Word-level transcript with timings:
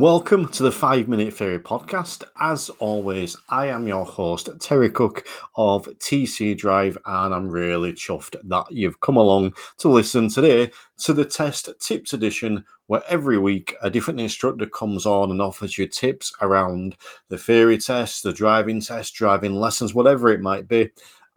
Welcome 0.00 0.48
to 0.52 0.62
the 0.62 0.72
Five 0.72 1.08
Minute 1.08 1.34
Theory 1.34 1.58
podcast. 1.58 2.24
As 2.40 2.70
always, 2.78 3.36
I 3.50 3.66
am 3.66 3.86
your 3.86 4.06
host, 4.06 4.48
Terry 4.58 4.88
Cook 4.88 5.26
of 5.56 5.84
TC 5.98 6.56
Drive, 6.56 6.96
and 7.04 7.34
I'm 7.34 7.50
really 7.50 7.92
chuffed 7.92 8.34
that 8.44 8.64
you've 8.70 8.98
come 9.00 9.18
along 9.18 9.52
to 9.76 9.90
listen 9.90 10.30
today 10.30 10.70
to 11.00 11.12
the 11.12 11.26
test 11.26 11.68
tips 11.80 12.14
edition, 12.14 12.64
where 12.86 13.02
every 13.08 13.36
week 13.36 13.76
a 13.82 13.90
different 13.90 14.20
instructor 14.20 14.64
comes 14.64 15.04
on 15.04 15.30
and 15.30 15.42
offers 15.42 15.76
you 15.76 15.86
tips 15.86 16.32
around 16.40 16.96
the 17.28 17.36
theory 17.36 17.76
test, 17.76 18.22
the 18.22 18.32
driving 18.32 18.80
test, 18.80 19.14
driving 19.14 19.56
lessons, 19.56 19.92
whatever 19.92 20.30
it 20.30 20.40
might 20.40 20.66
be, 20.66 20.88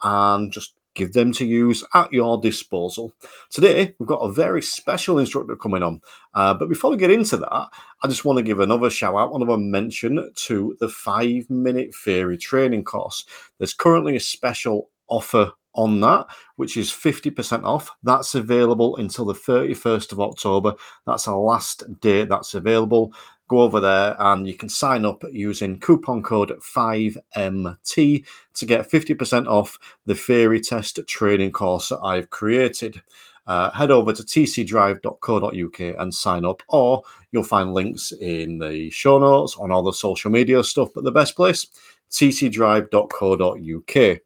and 0.03 0.53
just 0.53 0.73
give 0.95 1.13
them 1.13 1.31
to 1.33 1.45
use 1.45 1.83
at 1.93 2.11
your 2.11 2.39
disposal. 2.39 3.13
Today, 3.49 3.95
we've 3.99 4.07
got 4.07 4.17
a 4.17 4.31
very 4.31 4.61
special 4.61 5.19
instructor 5.19 5.55
coming 5.55 5.83
on. 5.83 6.01
Uh, 6.33 6.53
but 6.53 6.69
before 6.69 6.91
we 6.91 6.97
get 6.97 7.11
into 7.11 7.37
that, 7.37 7.69
I 8.03 8.07
just 8.07 8.25
want 8.25 8.37
to 8.37 8.43
give 8.43 8.59
another 8.59 8.89
shout 8.89 9.15
out, 9.15 9.33
another 9.33 9.57
mention 9.57 10.31
to 10.33 10.77
the 10.79 10.89
five 10.89 11.49
minute 11.49 11.93
theory 11.95 12.37
training 12.37 12.83
course. 12.83 13.25
There's 13.57 13.73
currently 13.73 14.15
a 14.15 14.19
special 14.19 14.89
offer 15.07 15.51
on 15.75 15.99
that, 16.01 16.27
which 16.55 16.77
is 16.77 16.91
50% 16.91 17.63
off. 17.63 17.89
That's 18.03 18.35
available 18.35 18.97
until 18.97 19.25
the 19.25 19.33
31st 19.33 20.11
of 20.11 20.19
October. 20.19 20.73
That's 21.05 21.27
our 21.27 21.37
last 21.37 21.83
date 21.99 22.29
that's 22.29 22.53
available 22.53 23.13
go 23.47 23.61
over 23.61 23.79
there 23.79 24.15
and 24.19 24.47
you 24.47 24.55
can 24.55 24.69
sign 24.69 25.05
up 25.05 25.23
using 25.31 25.79
coupon 25.79 26.23
code 26.23 26.57
5MT 26.59 28.25
to 28.53 28.65
get 28.65 28.89
50% 28.89 29.47
off 29.47 29.77
the 30.05 30.15
theory 30.15 30.59
test 30.59 30.99
training 31.07 31.51
course 31.51 31.89
that 31.89 31.99
I've 31.99 32.29
created. 32.29 33.01
Uh, 33.45 33.69
head 33.71 33.91
over 33.91 34.13
to 34.13 34.23
tcdrive.co.uk 34.23 35.79
and 35.79 36.13
sign 36.13 36.45
up, 36.45 36.63
or 36.69 37.03
you'll 37.31 37.43
find 37.43 37.73
links 37.73 38.13
in 38.13 38.57
the 38.57 38.89
show 38.89 39.19
notes 39.19 39.57
on 39.59 39.69
all 39.69 39.83
the 39.83 39.91
social 39.91 40.31
media 40.31 40.63
stuff. 40.63 40.91
But 40.95 41.03
the 41.03 41.11
best 41.11 41.35
place, 41.35 41.67
tcdrive.co.uk. 42.09 44.19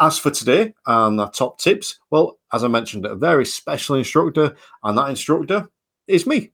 As 0.00 0.18
for 0.18 0.30
today 0.30 0.74
and 0.86 1.18
the 1.18 1.26
top 1.26 1.60
tips, 1.60 2.00
well, 2.10 2.38
as 2.52 2.64
I 2.64 2.68
mentioned, 2.68 3.06
a 3.06 3.14
very 3.14 3.46
special 3.46 3.96
instructor, 3.96 4.56
and 4.82 4.98
that 4.98 5.10
instructor 5.10 5.70
is 6.08 6.26
me. 6.26 6.50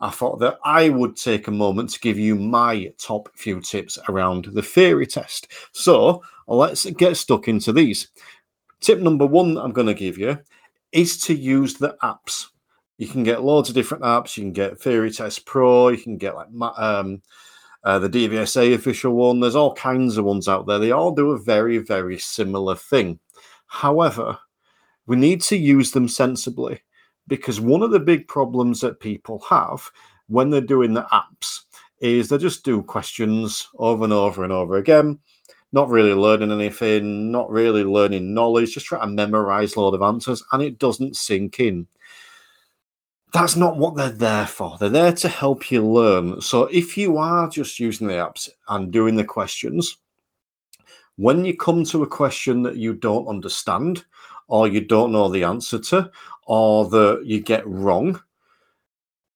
I 0.00 0.10
thought 0.10 0.38
that 0.40 0.58
I 0.64 0.90
would 0.90 1.16
take 1.16 1.48
a 1.48 1.52
moment 1.52 1.90
to 1.90 2.00
give 2.00 2.18
you 2.18 2.36
my 2.36 2.92
top 2.98 3.28
few 3.34 3.60
tips 3.60 3.98
around 4.08 4.46
the 4.52 4.62
theory 4.62 5.06
test. 5.06 5.48
So 5.72 6.22
let's 6.46 6.84
get 6.84 7.16
stuck 7.16 7.48
into 7.48 7.72
these. 7.72 8.08
Tip 8.80 9.00
number 9.00 9.26
one 9.26 9.54
that 9.54 9.62
I'm 9.62 9.72
going 9.72 9.88
to 9.88 9.94
give 9.94 10.16
you 10.16 10.38
is 10.92 11.18
to 11.22 11.34
use 11.34 11.74
the 11.74 11.96
apps. 12.02 12.46
You 12.98 13.06
can 13.06 13.22
get 13.22 13.42
loads 13.42 13.68
of 13.68 13.74
different 13.74 14.04
apps. 14.04 14.36
You 14.36 14.44
can 14.44 14.52
get 14.52 14.80
Theory 14.80 15.10
Test 15.10 15.46
Pro. 15.46 15.88
You 15.88 15.98
can 15.98 16.16
get 16.16 16.34
like 16.34 16.48
um, 16.78 17.22
uh, 17.84 17.98
the 17.98 18.10
DVSA 18.10 18.74
official 18.74 19.12
one. 19.12 19.40
There's 19.40 19.54
all 19.54 19.74
kinds 19.74 20.16
of 20.16 20.24
ones 20.24 20.48
out 20.48 20.66
there. 20.66 20.80
They 20.80 20.90
all 20.90 21.12
do 21.12 21.30
a 21.30 21.38
very, 21.38 21.78
very 21.78 22.18
similar 22.18 22.74
thing. 22.74 23.20
However, 23.66 24.38
we 25.06 25.16
need 25.16 25.40
to 25.42 25.56
use 25.56 25.92
them 25.92 26.08
sensibly 26.08 26.80
because 27.28 27.60
one 27.60 27.82
of 27.82 27.92
the 27.92 28.00
big 28.00 28.26
problems 28.26 28.80
that 28.80 29.00
people 29.00 29.38
have 29.48 29.90
when 30.26 30.50
they're 30.50 30.60
doing 30.60 30.94
the 30.94 31.06
apps 31.12 31.60
is 32.00 32.28
they 32.28 32.38
just 32.38 32.64
do 32.64 32.82
questions 32.82 33.68
over 33.78 34.04
and 34.04 34.12
over 34.12 34.44
and 34.44 34.52
over 34.52 34.76
again, 34.76 35.18
not 35.72 35.88
really 35.88 36.14
learning 36.14 36.52
anything, 36.52 37.30
not 37.30 37.50
really 37.50 37.84
learning 37.84 38.34
knowledge, 38.34 38.74
just 38.74 38.86
trying 38.86 39.02
to 39.02 39.06
memorize 39.08 39.74
a 39.74 39.80
load 39.80 39.94
of 39.94 40.02
answers, 40.02 40.42
and 40.52 40.62
it 40.62 40.78
doesn't 40.78 41.16
sink 41.16 41.60
in. 41.60 41.86
That's 43.32 43.56
not 43.56 43.76
what 43.76 43.94
they're 43.94 44.08
there 44.08 44.46
for. 44.46 44.78
They're 44.78 44.88
there 44.88 45.12
to 45.12 45.28
help 45.28 45.70
you 45.70 45.86
learn. 45.86 46.40
So 46.40 46.64
if 46.64 46.96
you 46.96 47.18
are 47.18 47.48
just 47.48 47.78
using 47.78 48.06
the 48.06 48.14
apps 48.14 48.48
and 48.68 48.90
doing 48.90 49.16
the 49.16 49.24
questions, 49.24 49.98
when 51.18 51.44
you 51.44 51.56
come 51.56 51.84
to 51.84 52.04
a 52.04 52.06
question 52.06 52.62
that 52.62 52.76
you 52.76 52.94
don't 52.94 53.26
understand 53.26 54.04
or 54.46 54.68
you 54.68 54.80
don't 54.80 55.12
know 55.12 55.28
the 55.28 55.42
answer 55.42 55.78
to, 55.78 56.10
or 56.46 56.88
that 56.88 57.22
you 57.24 57.40
get 57.40 57.66
wrong, 57.66 58.18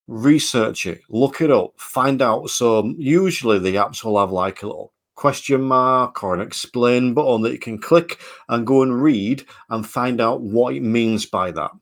research 0.06 0.86
it, 0.86 1.02
look 1.10 1.40
it 1.40 1.50
up, 1.50 1.74
find 1.76 2.22
out. 2.22 2.48
So 2.48 2.94
usually 2.96 3.58
the 3.58 3.74
apps 3.74 4.04
will 4.04 4.18
have 4.18 4.30
like 4.30 4.62
a 4.62 4.66
little 4.66 4.92
question 5.16 5.60
mark 5.60 6.22
or 6.22 6.34
an 6.34 6.40
explain 6.40 7.14
button 7.14 7.42
that 7.42 7.52
you 7.52 7.58
can 7.58 7.78
click 7.78 8.20
and 8.48 8.66
go 8.66 8.82
and 8.82 9.02
read 9.02 9.44
and 9.68 9.86
find 9.86 10.20
out 10.20 10.40
what 10.40 10.74
it 10.74 10.82
means 10.82 11.26
by 11.26 11.50
that. 11.50 11.72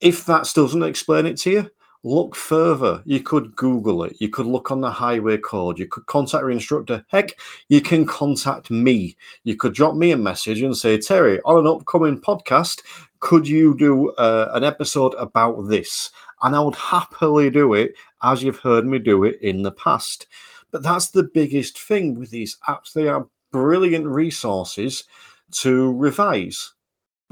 If 0.00 0.26
that 0.26 0.46
still 0.46 0.66
doesn't 0.66 0.82
explain 0.82 1.26
it 1.26 1.36
to 1.38 1.50
you, 1.50 1.70
look 2.04 2.34
further. 2.34 3.02
You 3.04 3.20
could 3.20 3.54
Google 3.54 4.04
it. 4.04 4.16
You 4.18 4.28
could 4.28 4.46
look 4.46 4.70
on 4.70 4.80
the 4.80 4.90
highway 4.90 5.38
code. 5.38 5.78
You 5.78 5.86
could 5.86 6.06
contact 6.06 6.42
your 6.42 6.50
instructor. 6.50 7.04
Heck, 7.08 7.38
you 7.68 7.80
can 7.80 8.06
contact 8.06 8.70
me. 8.70 9.16
You 9.44 9.56
could 9.56 9.74
drop 9.74 9.94
me 9.94 10.10
a 10.10 10.16
message 10.16 10.62
and 10.62 10.76
say, 10.76 10.98
Terry, 10.98 11.40
on 11.44 11.58
an 11.58 11.66
upcoming 11.66 12.20
podcast, 12.20 12.82
could 13.20 13.46
you 13.46 13.76
do 13.76 14.10
uh, 14.12 14.50
an 14.54 14.64
episode 14.64 15.14
about 15.14 15.68
this? 15.68 16.10
And 16.42 16.56
I 16.56 16.60
would 16.60 16.74
happily 16.74 17.50
do 17.50 17.74
it 17.74 17.94
as 18.22 18.42
you've 18.42 18.58
heard 18.58 18.84
me 18.84 18.98
do 18.98 19.24
it 19.24 19.40
in 19.40 19.62
the 19.62 19.72
past. 19.72 20.26
But 20.72 20.82
that's 20.82 21.10
the 21.10 21.22
biggest 21.22 21.78
thing 21.78 22.18
with 22.18 22.30
these 22.30 22.58
apps. 22.68 22.92
They 22.92 23.06
are 23.06 23.28
brilliant 23.52 24.06
resources 24.06 25.04
to 25.52 25.92
revise 25.96 26.72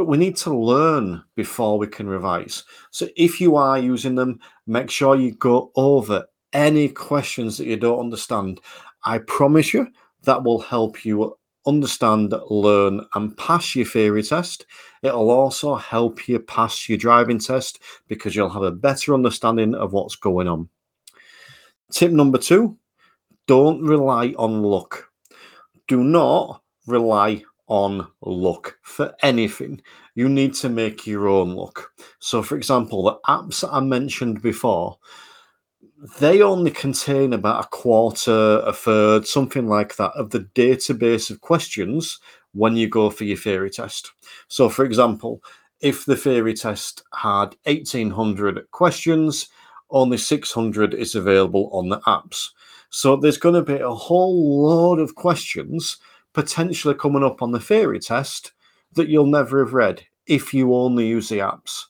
but 0.00 0.06
we 0.06 0.16
need 0.16 0.34
to 0.34 0.56
learn 0.56 1.22
before 1.34 1.76
we 1.76 1.86
can 1.86 2.08
revise. 2.08 2.64
So 2.90 3.06
if 3.16 3.38
you 3.38 3.56
are 3.56 3.78
using 3.78 4.14
them, 4.14 4.40
make 4.66 4.88
sure 4.88 5.14
you 5.14 5.32
go 5.32 5.72
over 5.76 6.24
any 6.54 6.88
questions 6.88 7.58
that 7.58 7.66
you 7.66 7.76
don't 7.76 8.00
understand. 8.00 8.62
I 9.04 9.18
promise 9.18 9.74
you 9.74 9.88
that 10.22 10.42
will 10.42 10.58
help 10.58 11.04
you 11.04 11.36
understand, 11.66 12.32
learn, 12.48 13.04
and 13.14 13.36
pass 13.36 13.76
your 13.76 13.84
theory 13.84 14.22
test. 14.22 14.64
It'll 15.02 15.28
also 15.28 15.74
help 15.74 16.26
you 16.26 16.38
pass 16.38 16.88
your 16.88 16.96
driving 16.96 17.38
test 17.38 17.80
because 18.08 18.34
you'll 18.34 18.48
have 18.48 18.62
a 18.62 18.72
better 18.72 19.12
understanding 19.12 19.74
of 19.74 19.92
what's 19.92 20.16
going 20.16 20.48
on. 20.48 20.70
Tip 21.92 22.10
number 22.10 22.38
two 22.38 22.78
don't 23.46 23.82
rely 23.82 24.28
on 24.38 24.62
luck. 24.62 25.10
Do 25.88 26.02
not 26.02 26.62
rely 26.86 27.44
on 27.70 28.04
luck 28.20 28.76
for 28.82 29.14
anything. 29.22 29.80
You 30.16 30.28
need 30.28 30.54
to 30.54 30.68
make 30.68 31.06
your 31.06 31.28
own 31.28 31.54
luck. 31.54 31.92
So, 32.18 32.42
for 32.42 32.56
example, 32.56 33.04
the 33.04 33.18
apps 33.28 33.64
I 33.72 33.78
mentioned 33.80 34.42
before, 34.42 34.98
they 36.18 36.42
only 36.42 36.72
contain 36.72 37.32
about 37.32 37.64
a 37.64 37.68
quarter, 37.68 38.60
a 38.66 38.72
third, 38.72 39.26
something 39.26 39.68
like 39.68 39.96
that 39.96 40.10
of 40.16 40.30
the 40.30 40.40
database 40.54 41.30
of 41.30 41.40
questions 41.40 42.18
when 42.52 42.74
you 42.74 42.88
go 42.88 43.08
for 43.08 43.22
your 43.22 43.36
theory 43.36 43.70
test. 43.70 44.10
So, 44.48 44.68
for 44.68 44.84
example, 44.84 45.40
if 45.80 46.04
the 46.04 46.16
theory 46.16 46.54
test 46.54 47.04
had 47.14 47.54
1800 47.64 48.68
questions, 48.72 49.48
only 49.90 50.16
600 50.16 50.92
is 50.92 51.14
available 51.14 51.70
on 51.72 51.88
the 51.88 52.00
apps. 52.00 52.48
So, 52.90 53.14
there's 53.14 53.38
going 53.38 53.54
to 53.54 53.62
be 53.62 53.80
a 53.80 53.90
whole 53.90 54.66
load 54.66 54.98
of 54.98 55.14
questions 55.14 55.98
potentially 56.32 56.94
coming 56.94 57.24
up 57.24 57.42
on 57.42 57.52
the 57.52 57.60
theory 57.60 57.98
test 57.98 58.52
that 58.94 59.08
you'll 59.08 59.26
never 59.26 59.64
have 59.64 59.74
read 59.74 60.02
if 60.26 60.54
you 60.54 60.74
only 60.74 61.08
use 61.08 61.28
the 61.28 61.38
apps. 61.38 61.84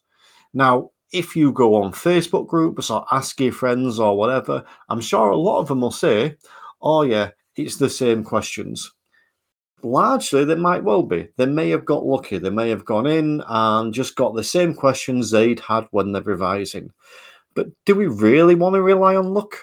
Now, 0.54 0.90
if 1.12 1.34
you 1.34 1.52
go 1.52 1.74
on 1.74 1.92
Facebook 1.92 2.46
groups 2.46 2.90
or 2.90 3.04
ask 3.10 3.40
your 3.40 3.52
friends 3.52 3.98
or 3.98 4.16
whatever, 4.16 4.64
I'm 4.88 5.00
sure 5.00 5.30
a 5.30 5.36
lot 5.36 5.60
of 5.60 5.68
them 5.68 5.80
will 5.80 5.90
say, 5.90 6.36
oh, 6.80 7.02
yeah, 7.02 7.30
it's 7.56 7.76
the 7.76 7.90
same 7.90 8.22
questions. 8.22 8.92
Largely, 9.82 10.44
they 10.44 10.54
might 10.54 10.84
well 10.84 11.02
be. 11.02 11.28
They 11.36 11.46
may 11.46 11.70
have 11.70 11.84
got 11.84 12.04
lucky. 12.04 12.38
They 12.38 12.50
may 12.50 12.68
have 12.68 12.84
gone 12.84 13.06
in 13.06 13.42
and 13.48 13.94
just 13.94 14.14
got 14.14 14.34
the 14.34 14.44
same 14.44 14.74
questions 14.74 15.31
they'd 15.31 15.60
had 15.60 15.86
when 15.90 16.12
they're 16.12 16.22
revising. 16.22 16.90
But 17.54 17.69
do 17.86 17.94
we 17.94 18.06
really 18.06 18.54
want 18.54 18.75
to 18.75 18.82
rely 18.82 19.16
on 19.16 19.34
luck? 19.34 19.56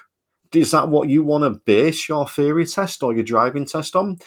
Is 0.53 0.71
that 0.71 0.89
what 0.89 1.09
you 1.09 1.23
want 1.23 1.43
to 1.43 1.61
base 1.65 2.09
your 2.09 2.27
theory 2.27 2.65
test 2.65 3.03
or 3.03 3.13
your 3.13 3.23
driving 3.23 3.65
test 3.65 3.95
on? 3.95 4.17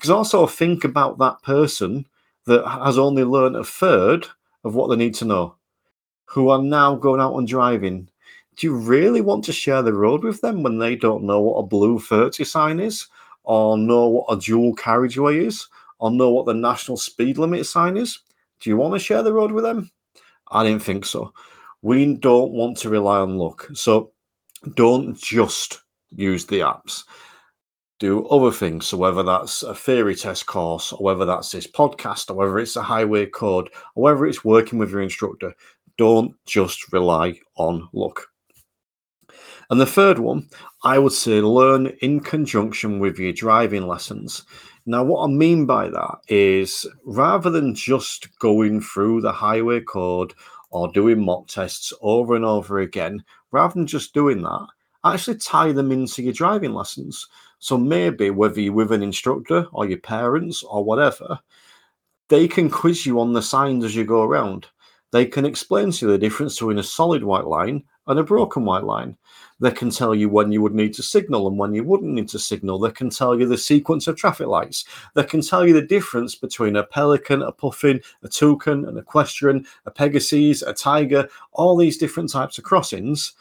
Because 0.00 0.08
also 0.08 0.46
think 0.46 0.84
about 0.84 1.18
that 1.18 1.42
person 1.42 2.06
that 2.46 2.66
has 2.66 2.96
only 2.96 3.22
learned 3.22 3.54
a 3.54 3.62
third 3.62 4.26
of 4.64 4.74
what 4.74 4.88
they 4.88 4.96
need 4.96 5.14
to 5.16 5.26
know, 5.26 5.56
who 6.24 6.48
are 6.48 6.62
now 6.62 6.94
going 6.94 7.20
out 7.20 7.36
and 7.36 7.46
driving. 7.46 8.08
Do 8.56 8.66
you 8.66 8.74
really 8.76 9.20
want 9.20 9.44
to 9.44 9.52
share 9.52 9.82
the 9.82 9.92
road 9.92 10.24
with 10.24 10.40
them 10.40 10.62
when 10.62 10.78
they 10.78 10.96
don't 10.96 11.24
know 11.24 11.42
what 11.42 11.58
a 11.58 11.66
blue 11.66 11.98
30 11.98 12.44
sign 12.44 12.80
is, 12.80 13.08
or 13.42 13.76
know 13.76 14.08
what 14.08 14.34
a 14.34 14.40
dual 14.40 14.74
carriageway 14.74 15.44
is, 15.44 15.68
or 15.98 16.10
know 16.10 16.30
what 16.30 16.46
the 16.46 16.54
national 16.54 16.96
speed 16.96 17.36
limit 17.36 17.66
sign 17.66 17.98
is? 17.98 18.20
Do 18.60 18.70
you 18.70 18.78
want 18.78 18.94
to 18.94 18.98
share 18.98 19.22
the 19.22 19.34
road 19.34 19.52
with 19.52 19.64
them? 19.64 19.90
I 20.50 20.64
didn't 20.64 20.82
think 20.82 21.04
so. 21.04 21.34
We 21.82 22.14
don't 22.14 22.52
want 22.52 22.78
to 22.78 22.88
rely 22.88 23.18
on 23.18 23.36
luck. 23.36 23.68
So 23.74 24.12
don't 24.76 25.14
just 25.14 25.82
use 26.08 26.46
the 26.46 26.60
apps 26.60 27.04
do 28.00 28.26
other 28.26 28.50
things. 28.50 28.86
So 28.86 28.96
whether 28.96 29.22
that's 29.22 29.62
a 29.62 29.74
theory 29.74 30.16
test 30.16 30.46
course, 30.46 30.92
or 30.92 31.04
whether 31.04 31.24
that's 31.24 31.52
this 31.52 31.66
podcast, 31.66 32.30
or 32.30 32.34
whether 32.34 32.58
it's 32.58 32.76
a 32.76 32.82
highway 32.82 33.26
code, 33.26 33.70
or 33.94 34.04
whether 34.04 34.26
it's 34.26 34.44
working 34.44 34.78
with 34.78 34.90
your 34.90 35.02
instructor, 35.02 35.54
don't 35.98 36.34
just 36.46 36.92
rely 36.92 37.38
on 37.56 37.88
luck. 37.92 38.26
And 39.68 39.80
the 39.80 39.86
third 39.86 40.18
one, 40.18 40.48
I 40.82 40.98
would 40.98 41.12
say 41.12 41.40
learn 41.40 41.88
in 42.00 42.20
conjunction 42.20 42.98
with 42.98 43.18
your 43.18 43.32
driving 43.32 43.86
lessons. 43.86 44.42
Now, 44.86 45.04
what 45.04 45.24
I 45.24 45.28
mean 45.28 45.66
by 45.66 45.90
that 45.90 46.18
is 46.28 46.86
rather 47.04 47.50
than 47.50 47.74
just 47.74 48.36
going 48.38 48.80
through 48.80 49.20
the 49.20 49.30
highway 49.30 49.80
code 49.80 50.32
or 50.70 50.90
doing 50.90 51.24
mock 51.24 51.48
tests 51.48 51.92
over 52.00 52.34
and 52.34 52.44
over 52.44 52.80
again, 52.80 53.22
rather 53.52 53.74
than 53.74 53.86
just 53.86 54.14
doing 54.14 54.42
that, 54.42 54.66
actually 55.04 55.36
tie 55.36 55.72
them 55.72 55.92
into 55.92 56.22
your 56.22 56.32
driving 56.32 56.72
lessons. 56.72 57.28
So 57.60 57.78
maybe 57.78 58.30
whether 58.30 58.60
you're 58.60 58.72
with 58.72 58.90
an 58.90 59.02
instructor 59.02 59.66
or 59.72 59.86
your 59.86 59.98
parents 59.98 60.62
or 60.62 60.82
whatever, 60.82 61.38
they 62.28 62.48
can 62.48 62.70
quiz 62.70 63.06
you 63.06 63.20
on 63.20 63.32
the 63.32 63.42
signs 63.42 63.84
as 63.84 63.94
you 63.94 64.04
go 64.04 64.22
around. 64.22 64.66
They 65.12 65.26
can 65.26 65.44
explain 65.44 65.90
to 65.92 66.06
you 66.06 66.12
the 66.12 66.18
difference 66.18 66.54
between 66.54 66.78
a 66.78 66.82
solid 66.82 67.22
white 67.22 67.46
line 67.46 67.84
and 68.06 68.18
a 68.18 68.24
broken 68.24 68.64
white 68.64 68.84
line. 68.84 69.16
They 69.60 69.70
can 69.70 69.90
tell 69.90 70.14
you 70.14 70.28
when 70.28 70.50
you 70.52 70.62
would 70.62 70.74
need 70.74 70.94
to 70.94 71.02
signal 71.02 71.48
and 71.48 71.58
when 71.58 71.74
you 71.74 71.84
wouldn't 71.84 72.14
need 72.14 72.28
to 72.30 72.38
signal. 72.38 72.78
They 72.78 72.92
can 72.92 73.10
tell 73.10 73.38
you 73.38 73.46
the 73.46 73.58
sequence 73.58 74.08
of 74.08 74.16
traffic 74.16 74.46
lights. 74.46 74.86
They 75.14 75.24
can 75.24 75.42
tell 75.42 75.66
you 75.66 75.74
the 75.74 75.82
difference 75.82 76.34
between 76.34 76.76
a 76.76 76.84
pelican, 76.84 77.42
a 77.42 77.52
puffin, 77.52 78.00
a 78.22 78.28
toucan, 78.28 78.86
an 78.86 78.96
equestrian, 78.96 79.66
a 79.84 79.90
pegasus, 79.90 80.62
a 80.62 80.72
tiger, 80.72 81.28
all 81.52 81.76
these 81.76 81.98
different 81.98 82.30
types 82.30 82.56
of 82.56 82.64
crossings. 82.64 83.34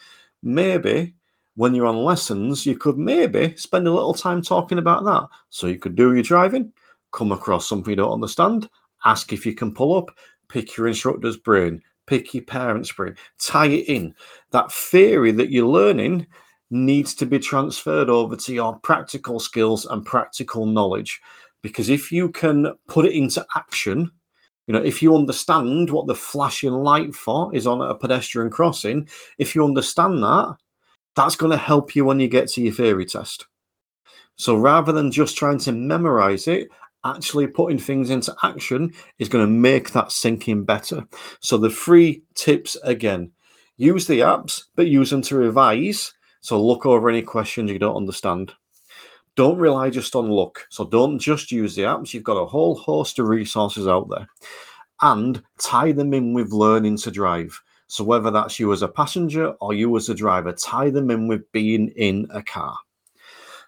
Maybe 0.43 1.13
when 1.59 1.75
you're 1.75 1.87
on 1.87 2.05
lessons, 2.05 2.65
you 2.65 2.77
could 2.77 2.97
maybe 2.97 3.53
spend 3.57 3.85
a 3.85 3.91
little 3.91 4.13
time 4.13 4.41
talking 4.41 4.77
about 4.77 5.03
that. 5.03 5.27
So 5.49 5.67
you 5.67 5.77
could 5.77 5.93
do 5.93 6.13
your 6.13 6.23
driving, 6.23 6.71
come 7.11 7.33
across 7.33 7.67
something 7.67 7.89
you 7.89 7.97
don't 7.97 8.13
understand, 8.13 8.69
ask 9.03 9.33
if 9.33 9.45
you 9.45 9.53
can 9.53 9.73
pull 9.73 9.97
up, 9.97 10.09
pick 10.47 10.77
your 10.77 10.87
instructor's 10.87 11.35
brain, 11.35 11.81
pick 12.07 12.33
your 12.33 12.45
parents' 12.45 12.93
brain, 12.93 13.13
tie 13.39 13.65
it 13.65 13.89
in. 13.89 14.15
That 14.51 14.71
theory 14.71 15.33
that 15.33 15.51
you're 15.51 15.67
learning 15.67 16.27
needs 16.69 17.13
to 17.15 17.25
be 17.25 17.39
transferred 17.39 18.09
over 18.09 18.37
to 18.37 18.53
your 18.53 18.79
practical 18.79 19.37
skills 19.37 19.85
and 19.85 20.05
practical 20.05 20.65
knowledge. 20.65 21.19
Because 21.61 21.89
if 21.89 22.09
you 22.09 22.29
can 22.29 22.73
put 22.87 23.05
it 23.05 23.11
into 23.11 23.45
action, 23.57 24.09
you 24.67 24.73
know, 24.73 24.81
if 24.81 25.03
you 25.03 25.13
understand 25.13 25.89
what 25.89 26.07
the 26.07 26.15
flashing 26.15 26.71
light 26.71 27.13
for 27.13 27.53
is 27.53 27.67
on 27.67 27.81
a 27.81 27.95
pedestrian 27.95 28.49
crossing, 28.49 29.09
if 29.37 29.55
you 29.55 29.65
understand 29.65 30.23
that, 30.23 30.55
that's 31.15 31.35
going 31.35 31.51
to 31.51 31.57
help 31.57 31.95
you 31.95 32.05
when 32.05 32.19
you 32.19 32.27
get 32.27 32.47
to 32.49 32.61
your 32.61 32.73
theory 32.73 33.05
test. 33.05 33.45
So 34.35 34.55
rather 34.55 34.91
than 34.91 35.11
just 35.11 35.37
trying 35.37 35.59
to 35.59 35.71
memorize 35.71 36.47
it, 36.47 36.69
actually 37.05 37.47
putting 37.47 37.77
things 37.77 38.09
into 38.09 38.35
action 38.43 38.93
is 39.19 39.29
going 39.29 39.45
to 39.45 39.51
make 39.51 39.91
that 39.91 40.11
sinking 40.11 40.65
better. 40.65 41.05
So 41.41 41.57
the 41.57 41.69
three 41.69 42.23
tips 42.35 42.77
again 42.83 43.31
use 43.77 44.07
the 44.07 44.19
apps, 44.19 44.63
but 44.75 44.87
use 44.87 45.09
them 45.09 45.21
to 45.23 45.35
revise. 45.35 46.13
So 46.41 46.61
look 46.61 46.85
over 46.85 47.09
any 47.09 47.21
questions 47.21 47.71
you 47.71 47.79
don't 47.79 47.95
understand. 47.95 48.53
Don't 49.35 49.57
rely 49.57 49.89
just 49.89 50.15
on 50.15 50.29
luck. 50.29 50.65
So 50.69 50.85
don't 50.85 51.19
just 51.19 51.51
use 51.51 51.75
the 51.75 51.83
apps. 51.83 52.13
You've 52.13 52.23
got 52.23 52.37
a 52.37 52.45
whole 52.45 52.75
host 52.75 53.19
of 53.19 53.27
resources 53.27 53.87
out 53.87 54.09
there 54.09 54.27
and 55.01 55.41
tie 55.59 55.91
them 55.93 56.13
in 56.13 56.33
with 56.33 56.51
learning 56.51 56.97
to 56.97 57.11
drive. 57.11 57.61
So 57.89 58.03
whether 58.03 58.29
that's 58.29 58.59
you 58.59 58.71
as 58.71 58.83
a 58.83 58.87
passenger 58.87 59.49
or 59.61 59.73
you 59.73 59.97
as 59.97 60.09
a 60.09 60.13
driver, 60.13 60.53
tie 60.53 60.91
them 60.91 61.09
in 61.09 61.27
with 61.27 61.51
being 61.51 61.89
in 61.89 62.27
a 62.29 62.43
car. 62.43 62.77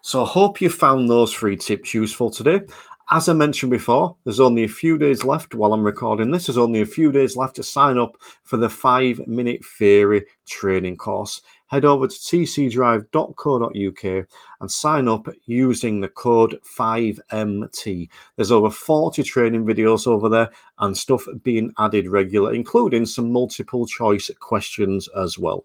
So 0.04 0.24
I 0.24 0.28
hope 0.28 0.62
you 0.62 0.70
found 0.70 1.10
those 1.10 1.34
three 1.34 1.58
tips 1.58 1.96
useful 1.96 2.30
today. 2.30 2.62
As 3.10 3.28
I 3.28 3.34
mentioned 3.34 3.72
before, 3.72 4.16
there's 4.24 4.40
only 4.40 4.64
a 4.64 4.70
few 4.70 5.00
days 5.00 5.24
left 5.24 5.56
while 5.56 5.74
I'm 5.74 5.84
recording 5.84 6.30
this. 6.30 6.46
There's 6.46 6.58
only 6.60 6.82
a 6.82 6.86
few 6.86 7.12
days 7.12 7.36
left 7.36 7.56
to 7.56 7.64
sign 7.64 7.98
up 7.98 8.16
for 8.44 8.58
the 8.58 8.70
five 8.70 9.28
minute 9.28 9.66
theory 9.66 10.28
training 10.48 10.98
course. 10.98 11.42
Head 11.72 11.86
over 11.86 12.06
to 12.06 12.14
tcdrive.co.uk 12.14 14.28
and 14.60 14.70
sign 14.70 15.08
up 15.08 15.26
using 15.46 16.02
the 16.02 16.10
code 16.10 16.60
5MT. 16.78 18.10
There's 18.36 18.52
over 18.52 18.70
40 18.70 19.24
training 19.24 19.64
videos 19.64 20.06
over 20.06 20.28
there 20.28 20.50
and 20.80 20.98
stuff 20.98 21.26
being 21.44 21.72
added 21.80 22.10
regular, 22.10 22.54
including 22.54 23.06
some 23.06 23.32
multiple 23.32 23.88
choice 23.88 24.30
questions 24.42 25.08
as 25.18 25.40
well. 25.40 25.64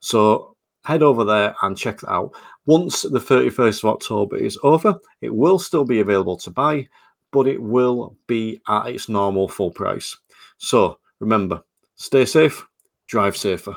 So 0.00 0.56
head 0.84 1.04
over 1.04 1.22
there 1.22 1.54
and 1.62 1.78
check 1.78 2.00
that 2.00 2.10
out. 2.10 2.32
Once 2.66 3.02
the 3.02 3.20
31st 3.20 3.84
of 3.84 3.90
October 3.90 4.36
is 4.36 4.58
over, 4.64 4.98
it 5.20 5.32
will 5.32 5.60
still 5.60 5.84
be 5.84 6.00
available 6.00 6.36
to 6.38 6.50
buy, 6.50 6.88
but 7.30 7.46
it 7.46 7.62
will 7.62 8.16
be 8.26 8.60
at 8.66 8.88
its 8.88 9.08
normal 9.08 9.46
full 9.46 9.70
price. 9.70 10.16
So 10.56 10.98
remember, 11.20 11.62
stay 11.94 12.24
safe, 12.24 12.66
drive 13.06 13.36
safer. 13.36 13.76